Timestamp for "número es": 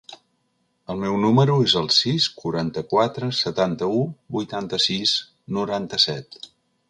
1.25-1.75